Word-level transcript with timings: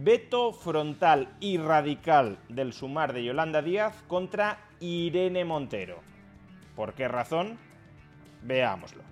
Veto 0.00 0.52
frontal 0.52 1.34
y 1.40 1.56
radical 1.58 2.38
del 2.48 2.72
sumar 2.72 3.12
de 3.12 3.24
Yolanda 3.24 3.62
Díaz 3.62 4.04
contra 4.06 4.60
Irene 4.78 5.44
Montero. 5.44 5.98
¿Por 6.76 6.94
qué 6.94 7.08
razón? 7.08 7.58
Veámoslo. 8.42 9.02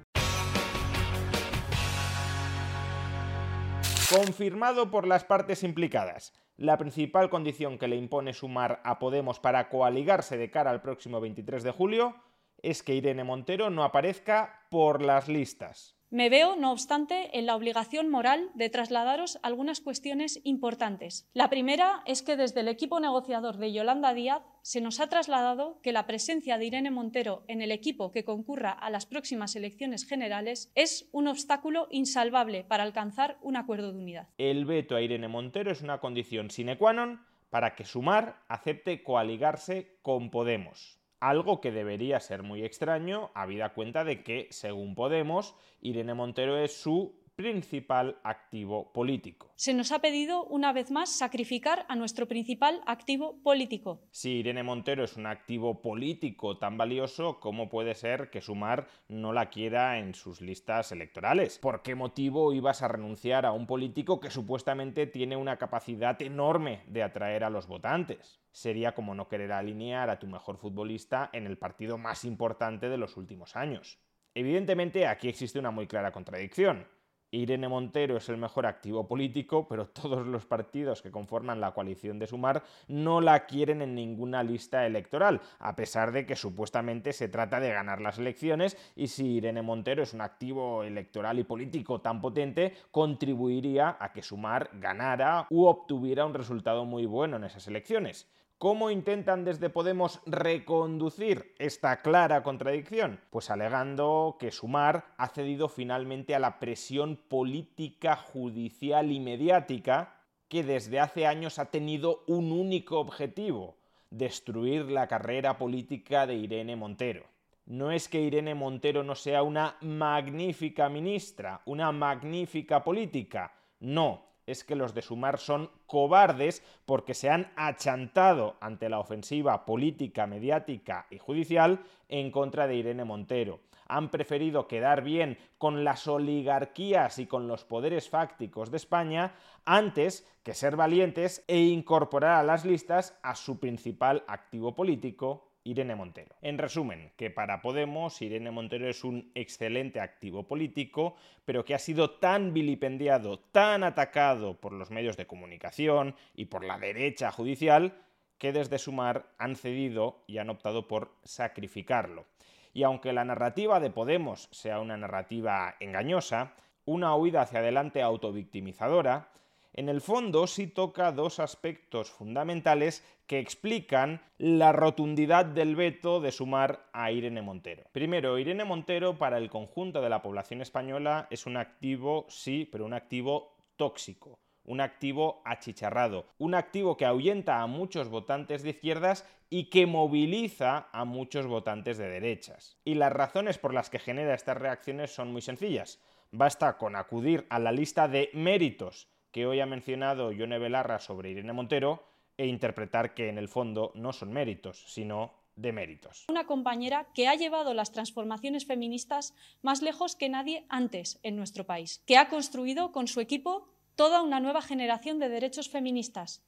Confirmado 4.08 4.88
por 4.88 5.08
las 5.08 5.24
partes 5.24 5.64
implicadas. 5.64 6.32
La 6.56 6.78
principal 6.78 7.30
condición 7.30 7.78
que 7.78 7.88
le 7.88 7.96
impone 7.96 8.32
sumar 8.32 8.80
a 8.84 9.00
Podemos 9.00 9.40
para 9.40 9.68
coaligarse 9.68 10.36
de 10.36 10.52
cara 10.52 10.70
al 10.70 10.82
próximo 10.82 11.20
23 11.20 11.64
de 11.64 11.72
julio 11.72 12.14
es 12.62 12.84
que 12.84 12.94
Irene 12.94 13.24
Montero 13.24 13.70
no 13.70 13.82
aparezca 13.82 14.60
por 14.70 15.02
las 15.02 15.26
listas. 15.26 15.95
Me 16.10 16.30
veo, 16.30 16.54
no 16.54 16.70
obstante, 16.70 17.36
en 17.36 17.46
la 17.46 17.56
obligación 17.56 18.08
moral 18.08 18.50
de 18.54 18.70
trasladaros 18.70 19.40
algunas 19.42 19.80
cuestiones 19.80 20.40
importantes. 20.44 21.28
La 21.34 21.50
primera 21.50 22.02
es 22.06 22.22
que 22.22 22.36
desde 22.36 22.60
el 22.60 22.68
equipo 22.68 23.00
negociador 23.00 23.56
de 23.56 23.72
Yolanda 23.72 24.14
Díaz 24.14 24.42
se 24.62 24.80
nos 24.80 25.00
ha 25.00 25.08
trasladado 25.08 25.80
que 25.82 25.90
la 25.90 26.06
presencia 26.06 26.58
de 26.58 26.66
Irene 26.66 26.92
Montero 26.92 27.42
en 27.48 27.60
el 27.60 27.72
equipo 27.72 28.12
que 28.12 28.24
concurra 28.24 28.70
a 28.70 28.88
las 28.88 29.04
próximas 29.04 29.56
elecciones 29.56 30.06
generales 30.06 30.70
es 30.76 31.08
un 31.10 31.26
obstáculo 31.26 31.88
insalvable 31.90 32.62
para 32.62 32.84
alcanzar 32.84 33.36
un 33.42 33.56
acuerdo 33.56 33.92
de 33.92 33.98
unidad. 33.98 34.28
El 34.38 34.64
veto 34.64 34.94
a 34.94 35.02
Irene 35.02 35.26
Montero 35.26 35.72
es 35.72 35.82
una 35.82 35.98
condición 35.98 36.50
sine 36.50 36.78
qua 36.78 36.94
non 36.94 37.18
para 37.50 37.74
que 37.74 37.82
Sumar 37.82 38.46
acepte 38.46 39.02
coaligarse 39.02 39.98
con 40.02 40.30
Podemos 40.30 41.02
algo 41.20 41.60
que 41.60 41.72
debería 41.72 42.20
ser 42.20 42.42
muy 42.42 42.64
extraño, 42.64 43.30
habida 43.34 43.72
cuenta 43.72 44.04
de 44.04 44.22
que, 44.22 44.48
según 44.50 44.94
Podemos, 44.94 45.54
Irene 45.80 46.14
Montero 46.14 46.58
es 46.58 46.80
su 46.80 47.14
principal 47.36 48.18
activo 48.24 48.92
político. 48.94 49.52
Se 49.56 49.74
nos 49.74 49.92
ha 49.92 50.00
pedido 50.00 50.44
una 50.44 50.72
vez 50.72 50.90
más 50.90 51.10
sacrificar 51.10 51.84
a 51.88 51.94
nuestro 51.94 52.26
principal 52.26 52.80
activo 52.86 53.42
político. 53.42 54.00
Si 54.10 54.38
Irene 54.38 54.62
Montero 54.62 55.04
es 55.04 55.16
un 55.18 55.26
activo 55.26 55.82
político 55.82 56.56
tan 56.56 56.78
valioso, 56.78 57.38
¿cómo 57.38 57.68
puede 57.68 57.94
ser 57.94 58.30
que 58.30 58.40
Sumar 58.40 58.88
no 59.08 59.34
la 59.34 59.50
quiera 59.50 59.98
en 59.98 60.14
sus 60.14 60.40
listas 60.40 60.92
electorales? 60.92 61.58
¿Por 61.58 61.82
qué 61.82 61.94
motivo 61.94 62.54
ibas 62.54 62.82
a 62.82 62.88
renunciar 62.88 63.44
a 63.44 63.52
un 63.52 63.66
político 63.66 64.18
que 64.18 64.30
supuestamente 64.30 65.06
tiene 65.06 65.36
una 65.36 65.58
capacidad 65.58 66.20
enorme 66.22 66.84
de 66.86 67.02
atraer 67.02 67.44
a 67.44 67.50
los 67.50 67.66
votantes? 67.66 68.40
Sería 68.50 68.94
como 68.94 69.14
no 69.14 69.28
querer 69.28 69.52
alinear 69.52 70.08
a 70.08 70.18
tu 70.18 70.26
mejor 70.26 70.56
futbolista 70.56 71.28
en 71.34 71.46
el 71.46 71.58
partido 71.58 71.98
más 71.98 72.24
importante 72.24 72.88
de 72.88 72.96
los 72.96 73.18
últimos 73.18 73.56
años. 73.56 73.98
Evidentemente 74.34 75.06
aquí 75.06 75.28
existe 75.28 75.58
una 75.58 75.70
muy 75.70 75.86
clara 75.86 76.12
contradicción. 76.12 76.86
Irene 77.30 77.68
Montero 77.68 78.16
es 78.16 78.28
el 78.28 78.36
mejor 78.36 78.66
activo 78.66 79.06
político, 79.06 79.66
pero 79.68 79.88
todos 79.88 80.26
los 80.26 80.46
partidos 80.46 81.02
que 81.02 81.10
conforman 81.10 81.60
la 81.60 81.72
coalición 81.72 82.18
de 82.18 82.26
Sumar 82.26 82.62
no 82.88 83.20
la 83.20 83.46
quieren 83.46 83.82
en 83.82 83.94
ninguna 83.94 84.42
lista 84.42 84.86
electoral, 84.86 85.40
a 85.58 85.76
pesar 85.76 86.12
de 86.12 86.26
que 86.26 86.36
supuestamente 86.36 87.12
se 87.12 87.28
trata 87.28 87.60
de 87.60 87.72
ganar 87.72 88.00
las 88.00 88.18
elecciones 88.18 88.76
y 88.94 89.08
si 89.08 89.36
Irene 89.36 89.62
Montero 89.62 90.02
es 90.02 90.14
un 90.14 90.20
activo 90.20 90.82
electoral 90.82 91.38
y 91.38 91.44
político 91.44 92.00
tan 92.00 92.20
potente, 92.20 92.74
contribuiría 92.90 93.96
a 93.98 94.12
que 94.12 94.22
Sumar 94.22 94.70
ganara 94.74 95.46
u 95.50 95.66
obtuviera 95.66 96.26
un 96.26 96.34
resultado 96.34 96.84
muy 96.84 97.06
bueno 97.06 97.36
en 97.36 97.44
esas 97.44 97.66
elecciones. 97.68 98.28
¿Cómo 98.58 98.90
intentan 98.90 99.44
desde 99.44 99.68
Podemos 99.68 100.22
reconducir 100.24 101.54
esta 101.58 102.00
clara 102.00 102.42
contradicción? 102.42 103.20
Pues 103.28 103.50
alegando 103.50 104.38
que 104.40 104.50
Sumar 104.50 105.12
ha 105.18 105.28
cedido 105.28 105.68
finalmente 105.68 106.34
a 106.34 106.38
la 106.38 106.58
presión 106.58 107.16
política, 107.16 108.16
judicial 108.16 109.12
y 109.12 109.20
mediática 109.20 110.22
que 110.48 110.64
desde 110.64 111.00
hace 111.00 111.26
años 111.26 111.58
ha 111.58 111.66
tenido 111.66 112.24
un 112.26 112.50
único 112.50 112.98
objetivo, 112.98 113.76
destruir 114.08 114.90
la 114.90 115.06
carrera 115.06 115.58
política 115.58 116.26
de 116.26 116.36
Irene 116.36 116.76
Montero. 116.76 117.26
No 117.66 117.90
es 117.90 118.08
que 118.08 118.22
Irene 118.22 118.54
Montero 118.54 119.04
no 119.04 119.16
sea 119.16 119.42
una 119.42 119.76
magnífica 119.82 120.88
ministra, 120.88 121.60
una 121.66 121.92
magnífica 121.92 122.82
política, 122.82 123.52
no, 123.80 124.24
es 124.46 124.64
que 124.64 124.76
los 124.76 124.94
de 124.94 125.02
Sumar 125.02 125.38
son 125.38 125.70
cobardes 125.86 126.62
porque 126.84 127.14
se 127.14 127.30
han 127.30 127.52
achantado 127.56 128.56
ante 128.60 128.88
la 128.88 128.98
ofensiva 128.98 129.64
política, 129.64 130.26
mediática 130.26 131.06
y 131.10 131.18
judicial 131.18 131.80
en 132.08 132.30
contra 132.30 132.66
de 132.66 132.76
Irene 132.76 133.04
Montero. 133.04 133.60
Han 133.88 134.10
preferido 134.10 134.66
quedar 134.66 135.02
bien 135.02 135.38
con 135.58 135.84
las 135.84 136.08
oligarquías 136.08 137.18
y 137.18 137.26
con 137.26 137.46
los 137.46 137.64
poderes 137.64 138.08
fácticos 138.08 138.70
de 138.70 138.78
España 138.78 139.34
antes 139.64 140.26
que 140.42 140.54
ser 140.54 140.76
valientes 140.76 141.44
e 141.46 141.58
incorporar 141.58 142.36
a 142.36 142.42
las 142.42 142.64
listas 142.64 143.18
a 143.22 143.34
su 143.34 143.60
principal 143.60 144.24
activo 144.26 144.74
político, 144.74 145.48
Irene 145.66 145.96
Montero. 145.96 146.36
En 146.42 146.58
resumen, 146.58 147.10
que 147.16 147.28
para 147.28 147.60
Podemos 147.60 148.22
Irene 148.22 148.52
Montero 148.52 148.88
es 148.88 149.02
un 149.02 149.32
excelente 149.34 150.00
activo 150.00 150.46
político, 150.46 151.16
pero 151.44 151.64
que 151.64 151.74
ha 151.74 151.78
sido 151.80 152.10
tan 152.12 152.54
vilipendiado, 152.54 153.40
tan 153.40 153.82
atacado 153.82 154.60
por 154.60 154.72
los 154.72 154.92
medios 154.92 155.16
de 155.16 155.26
comunicación 155.26 156.14
y 156.34 156.44
por 156.44 156.64
la 156.64 156.78
derecha 156.78 157.32
judicial, 157.32 157.94
que 158.38 158.52
desde 158.52 158.78
Sumar 158.78 159.26
han 159.38 159.56
cedido 159.56 160.22
y 160.28 160.38
han 160.38 160.50
optado 160.50 160.86
por 160.86 161.16
sacrificarlo. 161.24 162.26
Y 162.72 162.84
aunque 162.84 163.12
la 163.12 163.24
narrativa 163.24 163.80
de 163.80 163.90
Podemos 163.90 164.48
sea 164.52 164.78
una 164.78 164.96
narrativa 164.96 165.74
engañosa, 165.80 166.54
una 166.84 167.16
huida 167.16 167.42
hacia 167.42 167.58
adelante 167.58 168.02
autovictimizadora, 168.02 169.30
en 169.76 169.88
el 169.88 170.00
fondo 170.00 170.46
sí 170.46 170.66
toca 170.66 171.12
dos 171.12 171.38
aspectos 171.38 172.10
fundamentales 172.10 173.04
que 173.26 173.38
explican 173.38 174.22
la 174.38 174.72
rotundidad 174.72 175.44
del 175.44 175.76
veto 175.76 176.20
de 176.20 176.32
sumar 176.32 176.88
a 176.92 177.12
Irene 177.12 177.42
Montero. 177.42 177.84
Primero, 177.92 178.38
Irene 178.38 178.64
Montero 178.64 179.18
para 179.18 179.38
el 179.38 179.50
conjunto 179.50 180.00
de 180.00 180.08
la 180.08 180.22
población 180.22 180.62
española 180.62 181.26
es 181.30 181.44
un 181.46 181.56
activo, 181.56 182.26
sí, 182.28 182.68
pero 182.70 182.86
un 182.86 182.94
activo 182.94 183.54
tóxico 183.76 184.40
un 184.66 184.80
activo 184.80 185.42
achicharrado, 185.44 186.26
un 186.38 186.54
activo 186.54 186.96
que 186.96 187.06
ahuyenta 187.06 187.62
a 187.62 187.66
muchos 187.66 188.08
votantes 188.08 188.62
de 188.62 188.70
izquierdas 188.70 189.24
y 189.48 189.70
que 189.70 189.86
moviliza 189.86 190.88
a 190.92 191.04
muchos 191.04 191.46
votantes 191.46 191.98
de 191.98 192.08
derechas. 192.08 192.76
Y 192.84 192.94
las 192.94 193.12
razones 193.12 193.58
por 193.58 193.72
las 193.72 193.90
que 193.90 194.00
genera 194.00 194.34
estas 194.34 194.58
reacciones 194.58 195.14
son 195.14 195.32
muy 195.32 195.40
sencillas. 195.40 196.00
Basta 196.32 196.76
con 196.76 196.96
acudir 196.96 197.46
a 197.48 197.60
la 197.60 197.70
lista 197.70 198.08
de 198.08 198.30
méritos 198.34 199.08
que 199.36 199.44
hoy 199.44 199.60
ha 199.60 199.66
mencionado 199.66 200.32
Yone 200.32 200.58
Belarra 200.58 200.98
sobre 200.98 201.30
Irene 201.30 201.52
Montero 201.52 202.02
e 202.38 202.46
interpretar 202.46 203.12
que 203.12 203.28
en 203.28 203.36
el 203.36 203.48
fondo 203.48 203.92
no 203.94 204.14
son 204.14 204.32
méritos, 204.32 204.82
sino 204.88 205.34
deméritos. 205.56 206.24
Una 206.30 206.46
compañera 206.46 207.08
que 207.14 207.28
ha 207.28 207.34
llevado 207.34 207.74
las 207.74 207.92
transformaciones 207.92 208.64
feministas 208.64 209.34
más 209.60 209.82
lejos 209.82 210.16
que 210.16 210.30
nadie 210.30 210.64
antes 210.70 211.20
en 211.22 211.36
nuestro 211.36 211.64
país, 211.64 212.02
que 212.06 212.16
ha 212.16 212.30
construido 212.30 212.92
con 212.92 213.08
su 213.08 213.20
equipo 213.20 213.68
toda 213.94 214.22
una 214.22 214.40
nueva 214.40 214.62
generación 214.62 215.18
de 215.18 215.28
derechos 215.28 215.68
feministas. 215.68 216.42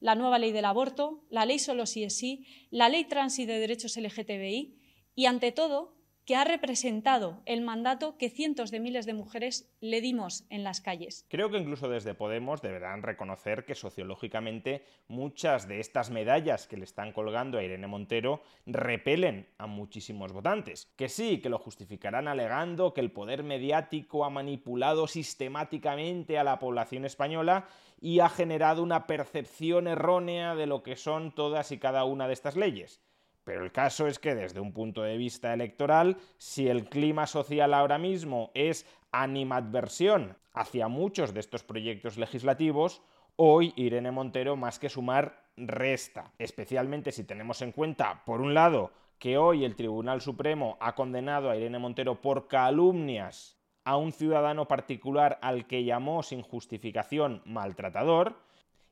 La 0.00 0.16
nueva 0.16 0.40
ley 0.40 0.50
del 0.50 0.64
aborto, 0.64 1.22
la 1.30 1.46
ley 1.46 1.60
solo 1.60 1.86
sí 1.86 2.02
es 2.02 2.16
sí, 2.16 2.44
la 2.70 2.88
ley 2.88 3.04
trans 3.04 3.38
y 3.38 3.46
de 3.46 3.60
derechos 3.60 3.96
LGTBI 3.96 4.80
y, 5.14 5.26
ante 5.26 5.52
todo, 5.52 5.94
que 6.24 6.36
ha 6.36 6.44
representado 6.44 7.42
el 7.46 7.62
mandato 7.62 8.16
que 8.16 8.30
cientos 8.30 8.70
de 8.70 8.80
miles 8.80 9.06
de 9.06 9.14
mujeres 9.14 9.70
le 9.80 10.00
dimos 10.00 10.44
en 10.50 10.62
las 10.62 10.80
calles. 10.80 11.26
Creo 11.28 11.50
que 11.50 11.58
incluso 11.58 11.88
desde 11.88 12.14
Podemos 12.14 12.62
deberán 12.62 13.02
reconocer 13.02 13.64
que 13.64 13.74
sociológicamente 13.74 14.84
muchas 15.08 15.66
de 15.66 15.80
estas 15.80 16.10
medallas 16.10 16.66
que 16.66 16.76
le 16.76 16.84
están 16.84 17.12
colgando 17.12 17.58
a 17.58 17.64
Irene 17.64 17.86
Montero 17.86 18.42
repelen 18.66 19.48
a 19.58 19.66
muchísimos 19.66 20.32
votantes. 20.32 20.92
Que 20.96 21.08
sí, 21.08 21.40
que 21.40 21.48
lo 21.48 21.58
justificarán 21.58 22.28
alegando 22.28 22.94
que 22.94 23.00
el 23.00 23.10
poder 23.10 23.42
mediático 23.42 24.24
ha 24.24 24.30
manipulado 24.30 25.08
sistemáticamente 25.08 26.38
a 26.38 26.44
la 26.44 26.58
población 26.58 27.04
española 27.04 27.66
y 28.00 28.20
ha 28.20 28.28
generado 28.28 28.82
una 28.82 29.06
percepción 29.06 29.86
errónea 29.86 30.54
de 30.54 30.66
lo 30.66 30.82
que 30.82 30.96
son 30.96 31.34
todas 31.34 31.72
y 31.72 31.78
cada 31.78 32.04
una 32.04 32.26
de 32.26 32.34
estas 32.34 32.56
leyes. 32.56 33.00
Pero 33.44 33.64
el 33.64 33.72
caso 33.72 34.06
es 34.06 34.18
que 34.18 34.34
desde 34.34 34.60
un 34.60 34.72
punto 34.72 35.02
de 35.02 35.16
vista 35.16 35.52
electoral, 35.52 36.16
si 36.38 36.68
el 36.68 36.88
clima 36.88 37.26
social 37.26 37.74
ahora 37.74 37.98
mismo 37.98 38.50
es 38.54 38.86
animadversión 39.10 40.36
hacia 40.52 40.88
muchos 40.88 41.34
de 41.34 41.40
estos 41.40 41.64
proyectos 41.64 42.18
legislativos, 42.18 43.02
hoy 43.36 43.72
Irene 43.76 44.10
Montero 44.10 44.56
más 44.56 44.78
que 44.78 44.88
sumar 44.88 45.42
resta, 45.56 46.32
especialmente 46.38 47.12
si 47.12 47.24
tenemos 47.24 47.62
en 47.62 47.72
cuenta, 47.72 48.24
por 48.24 48.40
un 48.40 48.54
lado, 48.54 48.92
que 49.18 49.38
hoy 49.38 49.64
el 49.64 49.76
Tribunal 49.76 50.20
Supremo 50.20 50.76
ha 50.80 50.94
condenado 50.94 51.50
a 51.50 51.56
Irene 51.56 51.78
Montero 51.78 52.20
por 52.20 52.48
calumnias 52.48 53.58
a 53.84 53.96
un 53.96 54.12
ciudadano 54.12 54.68
particular 54.68 55.38
al 55.42 55.66
que 55.66 55.84
llamó 55.84 56.22
sin 56.22 56.42
justificación 56.42 57.42
maltratador, 57.44 58.36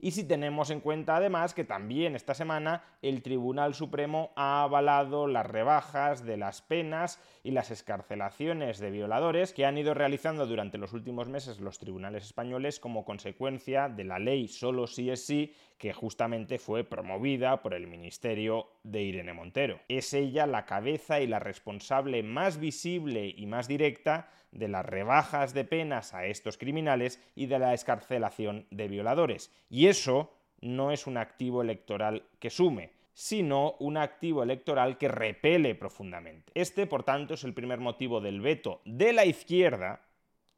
y 0.01 0.13
si 0.13 0.25
tenemos 0.25 0.71
en 0.71 0.81
cuenta 0.81 1.17
además 1.17 1.55
que 1.55 1.65
también 1.65 2.17
esta 2.17 2.35
semana 2.35 2.83
el 3.03 3.23
Tribunal 3.23 3.75
Supremo 3.75 4.33
ha 4.37 4.63
avalado 4.63 5.27
las 5.27 5.47
rebajas 5.47 6.25
de 6.25 6.37
las 6.37 6.63
penas 6.63 7.21
y 7.43 7.51
las 7.51 7.71
escarcelaciones 7.71 8.79
de 8.79 8.91
violadores 8.91 9.53
que 9.53 9.67
han 9.67 9.79
ido 9.79 9.95
realizando 9.95 10.47
durante 10.47 10.79
los 10.79 10.93
últimos 10.93 11.29
meses 11.29 11.61
los 11.61 11.79
tribunales 11.79 12.25
españoles 12.25 12.81
como 12.81 13.05
consecuencia 13.05 13.89
de 13.89 14.05
la 14.05 14.19
ley 14.19 14.49
solo 14.49 14.87
sí 14.87 15.11
es 15.11 15.25
sí 15.25 15.55
que 15.81 15.95
justamente 15.95 16.59
fue 16.59 16.85
promovida 16.85 17.63
por 17.63 17.73
el 17.73 17.87
Ministerio 17.87 18.69
de 18.85 19.03
Irene 19.03 19.33
Montero. 19.33 19.81
Es 19.89 20.13
ella 20.13 20.47
la 20.47 20.67
cabeza 20.67 21.21
y 21.21 21.27
la 21.27 21.39
responsable 21.39 22.23
más 22.23 22.61
visible 22.61 23.33
y 23.35 23.47
más 23.47 23.67
directa 23.67 24.29
de 24.53 24.69
las 24.69 24.85
rebajas 24.85 25.55
de 25.55 25.65
penas 25.65 26.13
a 26.13 26.27
estos 26.27 26.59
criminales 26.59 27.19
y 27.35 27.47
de 27.47 27.59
la 27.59 27.73
escarcelación 27.73 28.67
de 28.71 28.89
violadores. 28.89 29.51
Y 29.71 29.87
eso 29.91 30.33
no 30.61 30.91
es 30.91 31.07
un 31.07 31.17
activo 31.17 31.63
electoral 31.63 32.25
que 32.39 32.51
sume, 32.51 32.93
sino 33.13 33.77
un 33.81 33.97
activo 33.97 34.43
electoral 34.43 34.97
que 34.97 35.09
repele 35.09 35.75
profundamente. 35.75 36.53
Este, 36.55 36.87
por 36.87 37.03
tanto, 37.03 37.35
es 37.35 37.45
el 37.45 37.55
primer 37.55 37.79
motivo 37.79 38.21
del 38.21 38.41
veto 38.41 38.81
de 38.85 39.13
la 39.13 39.27
izquierda, 39.27 40.07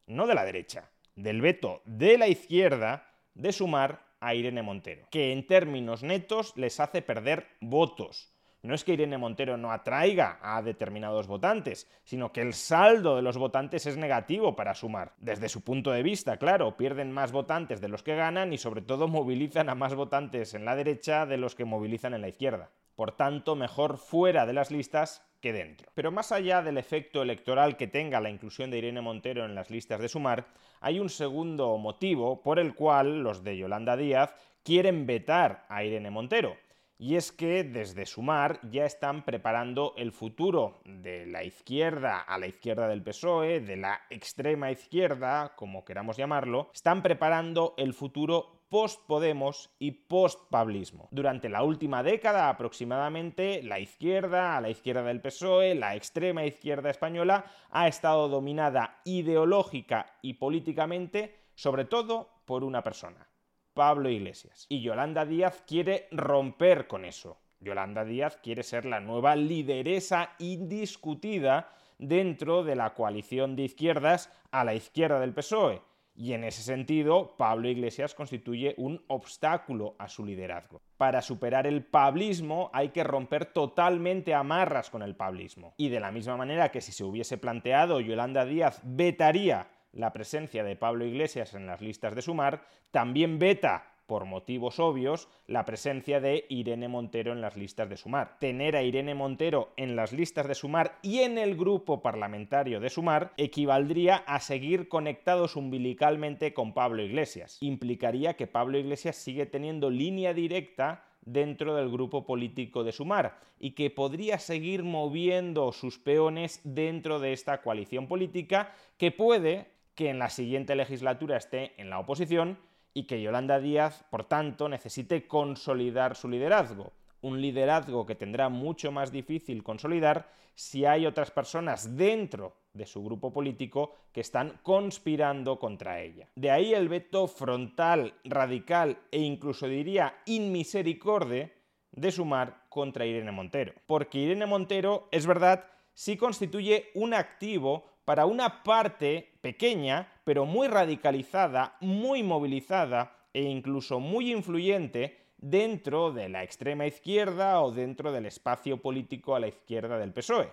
no 0.07 0.27
de 0.27 0.35
la 0.35 0.45
derecha, 0.45 0.91
del 1.17 1.41
veto 1.41 1.83
de 1.85 2.19
la 2.19 2.29
izquierda 2.29 3.09
de 3.35 3.53
sumar 3.53 4.07
a 4.21 4.35
Irene 4.35 4.63
Montero, 4.63 5.09
que 5.11 5.33
en 5.33 5.47
términos 5.47 6.03
netos 6.03 6.57
les 6.57 6.79
hace 6.79 7.03
perder 7.03 7.49
votos, 7.61 8.33
no 8.63 8.75
es 8.75 8.85
que 8.85 8.93
Irene 8.93 9.19
Montero 9.19 9.57
no 9.57 9.73
atraiga 9.73 10.39
a 10.41 10.63
determinados 10.63 11.27
votantes, 11.27 11.91
sino 12.05 12.33
que 12.33 12.43
el 12.43 12.55
saldo 12.55 13.17
de 13.17 13.23
los 13.23 13.37
votantes 13.37 13.87
es 13.87 13.97
negativo 13.97 14.55
para 14.55 14.75
sumar. 14.75 15.15
Desde 15.19 15.49
su 15.49 15.63
punto 15.63 15.91
de 15.91 16.05
vista, 16.05 16.37
claro, 16.37 16.77
pierden 16.77 17.11
más 17.11 17.33
votantes 17.33 17.81
de 17.81 17.89
los 17.89 18.05
que 18.05 18.15
ganan 18.15 18.53
y 18.53 18.59
sobre 18.59 18.83
todo 18.83 19.09
movilizan 19.09 19.69
a 19.69 19.75
más 19.75 19.95
votantes 19.97 20.55
en 20.55 20.65
la 20.65 20.77
derecha 20.77 21.27
de 21.27 21.39
los 21.39 21.57
que 21.57 21.65
movilizan 21.65 22.15
en 22.15 22.21
la 22.21 22.29
izquierda. 22.29 22.71
Por 22.95 23.13
tanto, 23.13 23.57
mejor 23.57 23.99
fuera 23.99 24.47
de 24.47 24.53
las 24.53 24.71
listas 24.71 25.27
que 25.41 25.53
dentro. 25.53 25.91
Pero 25.95 26.13
más 26.13 26.31
allá 26.31 26.63
del 26.63 26.79
efecto 26.79 27.23
electoral 27.23 27.77
que 27.77 27.89
tenga 27.89 28.21
la 28.21 28.31
inclusión 28.31 28.71
de 28.71 28.79
Irene 28.79 29.01
Montero 29.01 29.45
en 29.45 29.57
las 29.57 29.71
listas 29.71 30.01
de 30.01 30.09
sumar, 30.09 30.47
hay 30.81 31.01
un 31.01 31.09
segundo 31.09 31.77
motivo 31.79 32.43
por 32.43 32.61
el 32.61 32.77
cual 32.77 33.25
los 33.25 33.43
de 33.43 33.57
Yolanda 33.57 33.97
Díaz 33.97 34.37
quieren 34.63 35.05
vetar 35.05 35.67
a 35.69 35.83
Irene 35.83 36.11
Montero 36.11 36.57
y 37.03 37.17
es 37.17 37.33
que 37.33 37.65
desde 37.65 38.07
Sumar 38.07 38.61
ya 38.71 38.85
están 38.85 39.25
preparando 39.25 39.93
el 39.97 40.13
futuro 40.13 40.83
de 40.85 41.27
la 41.27 41.43
izquierda 41.43 42.21
a 42.21 42.39
la 42.39 42.47
izquierda 42.47 42.87
del 42.87 43.03
PSOE, 43.03 43.59
de 43.59 43.77
la 43.77 44.03
extrema 44.09 44.71
izquierda, 44.71 45.57
como 45.57 45.85
queramos 45.85 46.17
llamarlo, 46.17 46.71
están 46.73 47.03
preparando 47.03 47.75
el 47.77 47.93
futuro 47.93 48.63
post-Podemos 48.69 49.75
y 49.81 49.91
post-Pablismo. 49.91 51.09
Durante 51.11 51.49
la 51.49 51.65
última 51.65 52.05
década 52.05 52.49
aproximadamente, 52.49 53.65
la 53.65 53.81
izquierda, 53.81 54.57
a 54.57 54.61
la 54.61 54.71
izquierda 54.71 55.03
del 55.03 55.21
PSOE, 55.21 55.75
la 55.75 55.97
extrema 55.97 56.45
izquierda 56.45 56.89
española, 56.89 57.47
ha 57.71 57.89
estado 57.89 58.29
dominada 58.29 59.01
ideológica 59.05 60.07
y 60.23 60.35
políticamente, 60.35 61.35
sobre 61.57 61.85
todo 61.85 62.29
por 62.45 62.63
una 62.63 62.85
persona, 62.85 63.27
Pablo 63.75 64.09
Iglesias. 64.11 64.67
Y 64.69 64.83
Yolanda 64.83 65.25
Díaz 65.25 65.63
quiere 65.67 66.09
romper 66.11 66.87
con 66.87 67.05
eso. 67.05 67.39
Yolanda 67.61 68.05
Díaz 68.05 68.39
quiere 68.43 68.63
ser 68.63 68.85
la 68.85 69.01
nueva 69.01 69.37
lideresa 69.37 70.31
indiscutida 70.39 71.71
dentro 71.99 72.65
de 72.65 72.75
la 72.75 72.95
coalición 72.95 73.57
de 73.57 73.63
izquierdas 73.63 74.33
a 74.51 74.65
la 74.65 74.75
izquierda 74.75 75.21
del 75.21 75.35
PSOE. 75.35 75.81
Y 76.15 76.35
en 76.35 76.45
ese 76.45 76.63
sentido, 76.63 77.37
Pablo 77.39 77.69
Iglesias 77.69 78.15
constituye 78.15 78.75
un 78.77 79.03
obstáculo 79.09 79.97
a 79.99 80.09
su 80.09 80.27
liderazgo. 80.27 80.83
Para 80.99 81.23
superar 81.23 81.67
el 81.67 81.85
pablismo 81.85 82.71
hay 82.75 82.91
que 82.91 83.03
romper 83.03 83.47
totalmente 83.47 84.35
amarras 84.35 84.91
con 84.91 85.03
el 85.03 85.17
pablismo. 85.17 85.75
Y 85.79 85.89
de 85.89 86.01
la 86.01 86.13
misma 86.13 86.37
manera 86.37 86.71
que 86.71 86.83
si 86.83 86.93
se 86.93 87.05
hubiese 87.05 87.39
planteado 87.39 88.01
Yolanda 88.01 88.45
Díaz 88.45 88.83
vetaría 88.85 89.69
la 89.93 90.13
presencia 90.13 90.65
de 90.65 90.77
Pablo 90.77 91.05
Iglesias 91.05 91.55
en 91.55 91.67
las 91.67 91.81
listas 91.81 92.15
de 92.15 92.23
Sumar, 92.23 92.65
también 92.91 93.39
veta 93.39 93.93
por 94.07 94.25
motivos 94.25 94.79
obvios, 94.79 95.29
la 95.47 95.65
presencia 95.65 96.21
de 96.21 96.45
Irene 96.49 96.89
Montero 96.89 97.33
en 97.33 97.41
las 97.41 97.57
listas 97.57 97.89
de 97.89 97.97
Sumar. 97.97 98.37
Tener 98.41 98.77
a 98.77 98.83
Irene 98.83 99.15
Montero 99.15 99.73
en 99.77 99.97
las 99.97 100.13
listas 100.13 100.47
de 100.49 100.55
Sumar 100.55 100.99
y 101.03 101.21
en 101.21 101.39
el 101.39 101.57
grupo 101.57 102.03
parlamentario 102.03 102.81
de 102.81 102.91
Sumar 102.91 103.33
equivaldría 103.37 104.17
a 104.17 104.41
seguir 104.41 104.89
conectados 104.89 105.57
umbilicalmente 105.57 106.53
con 106.53 106.75
Pablo 106.75 107.03
Iglesias. 107.03 107.57
Implicaría 107.61 108.35
que 108.35 108.47
Pablo 108.47 108.79
Iglesias 108.79 109.17
sigue 109.17 109.47
teniendo 109.47 109.89
línea 109.89 110.35
directa 110.35 111.05
dentro 111.25 111.77
del 111.77 111.89
grupo 111.89 112.27
político 112.27 112.85
de 112.85 112.93
Sumar 112.93 113.39
y 113.59 113.71
que 113.71 113.91
podría 113.91 114.39
seguir 114.39 114.83
moviendo 114.83 115.73
sus 115.73 115.99
peones 115.99 116.61
dentro 116.65 117.21
de 117.21 117.33
esta 117.33 117.63
coalición 117.63 118.09
política 118.09 118.75
que 118.99 119.13
puede 119.13 119.71
que 120.03 120.11
en 120.11 120.19
la 120.19 120.31
siguiente 120.31 120.75
legislatura 120.75 121.37
esté 121.37 121.81
en 121.81 121.89
la 121.89 122.01
oposición 122.01 122.59
y 122.93 123.05
que 123.05 123.23
Yolanda 123.23 123.61
Díaz, 123.61 124.05
por 124.11 124.25
tanto, 124.25 124.69
necesite 124.69 125.29
consolidar 125.29 126.17
su 126.17 126.29
liderazgo. 126.29 126.93
Un 127.21 127.41
liderazgo 127.41 128.05
que 128.05 128.17
tendrá 128.17 128.49
mucho 128.49 128.91
más 128.91 129.13
difícil 129.13 129.63
consolidar 129.63 130.29
si 130.57 130.87
hay 130.87 131.07
otras 131.07 131.31
personas 131.31 131.97
dentro 131.97 132.57
de 132.73 132.85
su 132.85 133.05
grupo 133.05 133.33
político 133.33 133.95
que 134.11 134.23
están 134.23 134.59
conspirando 134.65 135.61
contra 135.61 136.01
ella. 136.01 136.29
De 136.35 136.51
ahí 136.51 136.75
el 136.75 136.89
veto 136.89 137.29
frontal, 137.29 138.15
radical 138.25 138.99
e 139.13 139.21
incluso 139.21 139.69
diría 139.69 140.17
inmisericorde 140.27 141.55
de 141.93 142.11
sumar 142.11 142.65
contra 142.69 143.07
Irene 143.07 143.31
Montero. 143.31 143.73
Porque 143.87 144.19
Irene 144.19 144.47
Montero, 144.47 145.07
es 145.13 145.27
verdad, 145.27 145.65
sí 145.95 146.17
constituye 146.17 146.91
un 146.95 147.15
activo 147.15 147.92
para 148.05 148.27
una 148.27 148.63
parte 148.63 149.33
pequeña, 149.41 150.13
pero 150.25 150.45
muy 150.45 150.69
radicalizada, 150.69 151.77
muy 151.81 152.23
movilizada 152.23 153.17
e 153.33 153.43
incluso 153.43 154.01
muy 154.01 154.33
influyente 154.33 155.19
dentro 155.39 156.13
de 156.13 156.29
la 156.29 156.43
extrema 156.43 156.87
izquierda 156.87 157.61
o 157.61 157.73
dentro 157.73 158.13
del 158.13 158.27
espacio 158.27 158.81
político 158.81 159.35
a 159.35 159.41
la 159.41 159.49
izquierda 159.49 159.99
del 159.99 160.13
PSOE. 160.13 160.53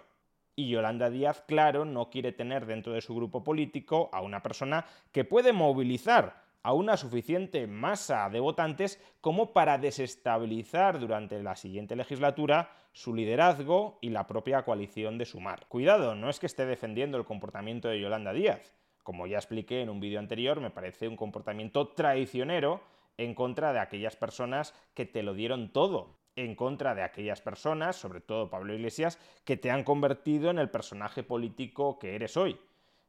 Y 0.55 0.69
Yolanda 0.69 1.09
Díaz, 1.09 1.43
claro, 1.47 1.85
no 1.85 2.09
quiere 2.09 2.31
tener 2.33 2.65
dentro 2.65 2.93
de 2.93 3.01
su 3.01 3.15
grupo 3.15 3.43
político 3.43 4.09
a 4.11 4.21
una 4.21 4.41
persona 4.41 4.85
que 5.11 5.23
puede 5.23 5.53
movilizar 5.53 6.48
a 6.63 6.73
una 6.73 6.97
suficiente 6.97 7.67
masa 7.67 8.29
de 8.29 8.39
votantes 8.39 9.01
como 9.21 9.53
para 9.53 9.77
desestabilizar 9.77 10.99
durante 10.99 11.41
la 11.41 11.55
siguiente 11.55 11.95
legislatura 11.95 12.71
su 12.91 13.13
liderazgo 13.13 13.97
y 14.01 14.09
la 14.09 14.27
propia 14.27 14.63
coalición 14.63 15.17
de 15.17 15.25
Sumar. 15.25 15.67
Cuidado, 15.67 16.15
no 16.15 16.29
es 16.29 16.39
que 16.39 16.47
esté 16.47 16.65
defendiendo 16.65 17.17
el 17.17 17.25
comportamiento 17.25 17.87
de 17.87 17.99
Yolanda 17.99 18.33
Díaz. 18.33 18.75
Como 19.03 19.27
ya 19.27 19.37
expliqué 19.37 19.81
en 19.81 19.89
un 19.89 19.99
vídeo 19.99 20.19
anterior, 20.19 20.59
me 20.59 20.71
parece 20.71 21.07
un 21.07 21.15
comportamiento 21.15 21.89
traicionero 21.89 22.81
en 23.17 23.35
contra 23.35 23.73
de 23.73 23.79
aquellas 23.79 24.15
personas 24.15 24.73
que 24.93 25.05
te 25.05 25.23
lo 25.23 25.33
dieron 25.33 25.71
todo, 25.71 26.19
en 26.35 26.55
contra 26.55 26.95
de 26.95 27.03
aquellas 27.03 27.41
personas, 27.41 27.95
sobre 27.95 28.21
todo 28.21 28.49
Pablo 28.49 28.73
Iglesias, 28.73 29.19
que 29.43 29.57
te 29.57 29.71
han 29.71 29.83
convertido 29.83 30.49
en 30.49 30.59
el 30.59 30.69
personaje 30.69 31.23
político 31.23 31.99
que 31.99 32.15
eres 32.15 32.37
hoy. 32.37 32.59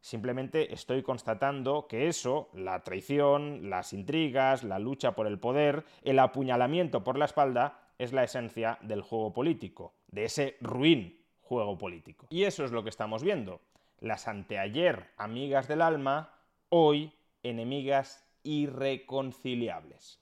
Simplemente 0.00 0.72
estoy 0.72 1.02
constatando 1.02 1.86
que 1.86 2.08
eso, 2.08 2.48
la 2.54 2.82
traición, 2.82 3.68
las 3.68 3.92
intrigas, 3.92 4.64
la 4.64 4.78
lucha 4.78 5.14
por 5.14 5.26
el 5.26 5.38
poder, 5.38 5.84
el 6.02 6.18
apuñalamiento 6.18 7.04
por 7.04 7.18
la 7.18 7.26
espalda, 7.26 7.78
es 7.98 8.14
la 8.14 8.24
esencia 8.24 8.78
del 8.80 9.02
juego 9.02 9.32
político, 9.34 9.92
de 10.08 10.24
ese 10.24 10.56
ruin 10.62 11.20
juego 11.42 11.76
político. 11.76 12.28
Y 12.30 12.44
eso 12.44 12.64
es 12.64 12.72
lo 12.72 12.82
que 12.82 12.88
estamos 12.88 13.22
viendo. 13.22 13.60
Las 13.98 14.26
anteayer 14.26 15.10
amigas 15.18 15.68
del 15.68 15.82
alma, 15.82 16.32
hoy 16.70 17.12
enemigas 17.42 18.24
irreconciliables. 18.42 20.18